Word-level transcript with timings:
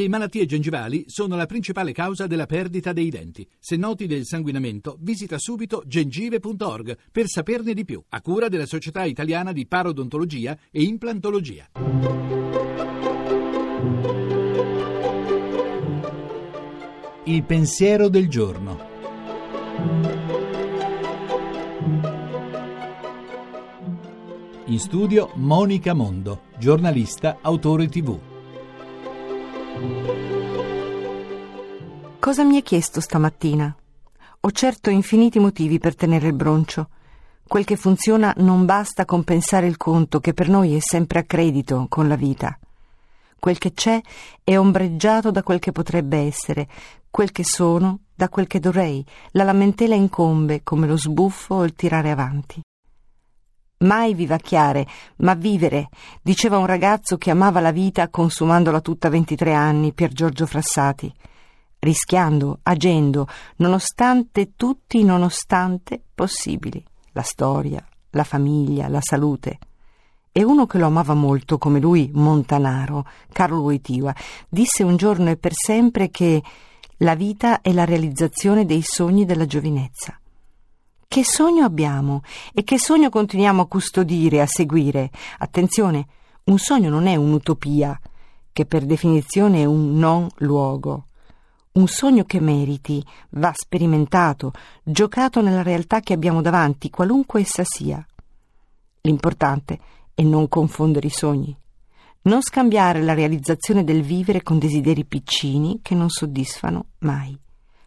Le 0.00 0.08
malattie 0.08 0.46
gengivali 0.46 1.04
sono 1.08 1.36
la 1.36 1.44
principale 1.44 1.92
causa 1.92 2.26
della 2.26 2.46
perdita 2.46 2.94
dei 2.94 3.10
denti. 3.10 3.46
Se 3.58 3.76
noti 3.76 4.06
del 4.06 4.24
sanguinamento, 4.24 4.96
visita 4.98 5.36
subito 5.38 5.82
gengive.org 5.84 6.96
per 7.12 7.26
saperne 7.26 7.74
di 7.74 7.84
più, 7.84 8.02
a 8.08 8.22
cura 8.22 8.48
della 8.48 8.64
Società 8.64 9.04
Italiana 9.04 9.52
di 9.52 9.66
Parodontologia 9.66 10.58
e 10.70 10.84
Implantologia. 10.84 11.68
Il 17.24 17.44
pensiero 17.44 18.08
del 18.08 18.26
giorno. 18.30 18.88
In 24.64 24.78
studio 24.78 25.32
Monica 25.34 25.92
Mondo, 25.92 26.44
giornalista, 26.56 27.40
autore 27.42 27.86
tv. 27.88 28.29
Cosa 32.18 32.44
mi 32.44 32.56
hai 32.56 32.62
chiesto 32.62 33.00
stamattina? 33.00 33.74
Ho 34.42 34.50
certo 34.52 34.90
infiniti 34.90 35.38
motivi 35.38 35.78
per 35.78 35.94
tenere 35.94 36.28
il 36.28 36.34
broncio. 36.34 36.90
Quel 37.46 37.64
che 37.64 37.76
funziona 37.76 38.32
non 38.36 38.66
basta 38.66 39.04
compensare 39.04 39.66
il 39.66 39.76
conto 39.76 40.20
che 40.20 40.34
per 40.34 40.48
noi 40.48 40.76
è 40.76 40.78
sempre 40.80 41.18
a 41.18 41.24
credito 41.24 41.86
con 41.88 42.08
la 42.08 42.16
vita. 42.16 42.58
Quel 43.38 43.58
che 43.58 43.72
c'è 43.72 44.00
è 44.44 44.56
ombreggiato 44.56 45.30
da 45.30 45.42
quel 45.42 45.58
che 45.58 45.72
potrebbe 45.72 46.18
essere, 46.18 46.68
quel 47.10 47.32
che 47.32 47.42
sono 47.44 48.00
da 48.14 48.28
quel 48.28 48.46
che 48.46 48.60
dovrei. 48.60 49.04
La 49.32 49.44
lamentela 49.44 49.94
incombe 49.94 50.62
come 50.62 50.86
lo 50.86 50.96
sbuffo 50.96 51.56
o 51.56 51.64
il 51.64 51.72
tirare 51.72 52.10
avanti. 52.10 52.60
Mai 53.82 54.12
vivacchiare, 54.12 54.86
ma 55.16 55.32
vivere, 55.32 55.88
diceva 56.20 56.58
un 56.58 56.66
ragazzo 56.66 57.16
che 57.16 57.30
amava 57.30 57.60
la 57.60 57.70
vita 57.70 58.10
consumandola 58.10 58.82
tutta 58.82 59.06
a 59.06 59.10
23 59.10 59.54
anni, 59.54 59.94
Pier 59.94 60.12
Giorgio 60.12 60.44
Frassati. 60.44 61.10
Rischiando, 61.78 62.58
agendo, 62.62 63.26
nonostante 63.56 64.50
tutti 64.54 64.98
i 64.98 65.02
nonostante 65.04 65.98
possibili. 66.14 66.84
La 67.12 67.22
storia, 67.22 67.82
la 68.10 68.24
famiglia, 68.24 68.86
la 68.88 69.00
salute. 69.00 69.58
E 70.30 70.44
uno 70.44 70.66
che 70.66 70.76
lo 70.76 70.84
amava 70.84 71.14
molto, 71.14 71.56
come 71.56 71.80
lui, 71.80 72.10
Montanaro, 72.12 73.06
Carlo 73.32 73.62
Wojtyła, 73.62 74.14
disse 74.46 74.82
un 74.82 74.96
giorno 74.96 75.30
e 75.30 75.38
per 75.38 75.52
sempre 75.54 76.10
che 76.10 76.42
la 76.98 77.14
vita 77.14 77.62
è 77.62 77.72
la 77.72 77.86
realizzazione 77.86 78.66
dei 78.66 78.82
sogni 78.82 79.24
della 79.24 79.46
giovinezza. 79.46 80.20
Che 81.12 81.24
sogno 81.24 81.64
abbiamo 81.64 82.22
e 82.54 82.62
che 82.62 82.78
sogno 82.78 83.10
continuiamo 83.10 83.62
a 83.62 83.66
custodire, 83.66 84.40
a 84.40 84.46
seguire? 84.46 85.10
Attenzione, 85.38 86.06
un 86.44 86.58
sogno 86.58 86.88
non 86.88 87.08
è 87.08 87.16
un'utopia, 87.16 88.00
che 88.52 88.64
per 88.64 88.86
definizione 88.86 89.62
è 89.62 89.64
un 89.64 89.98
non 89.98 90.28
luogo. 90.36 91.06
Un 91.72 91.88
sogno 91.88 92.22
che 92.22 92.38
meriti 92.38 93.04
va 93.30 93.50
sperimentato, 93.52 94.52
giocato 94.84 95.42
nella 95.42 95.64
realtà 95.64 95.98
che 95.98 96.12
abbiamo 96.12 96.42
davanti, 96.42 96.90
qualunque 96.90 97.40
essa 97.40 97.64
sia. 97.64 98.06
L'importante 99.00 99.80
è 100.14 100.22
non 100.22 100.46
confondere 100.46 101.08
i 101.08 101.10
sogni, 101.10 101.52
non 102.22 102.40
scambiare 102.40 103.02
la 103.02 103.14
realizzazione 103.14 103.82
del 103.82 104.02
vivere 104.02 104.44
con 104.44 104.60
desideri 104.60 105.04
piccini 105.04 105.80
che 105.82 105.96
non 105.96 106.08
soddisfano 106.08 106.84
mai 106.98 107.36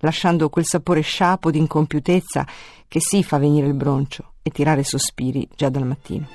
lasciando 0.00 0.50
quel 0.50 0.66
sapore 0.66 1.00
sciapo 1.00 1.50
di 1.50 1.58
incompiutezza 1.58 2.46
che 2.86 3.00
sì 3.00 3.22
fa 3.22 3.38
venire 3.38 3.66
il 3.66 3.74
broncio 3.74 4.32
e 4.42 4.50
tirare 4.50 4.84
sospiri 4.84 5.48
già 5.54 5.68
dal 5.68 5.86
mattino. 5.86 6.26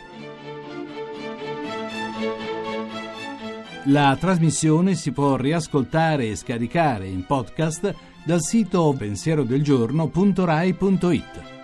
La 3.89 4.17
trasmissione 4.19 4.95
si 4.95 5.11
può 5.11 5.35
riascoltare 5.35 6.29
e 6.29 6.35
scaricare 6.35 7.07
in 7.07 7.23
podcast 7.25 7.93
dal 8.23 8.41
sito 8.41 8.95
pensierodelgiorno.rai.it. 8.97 11.54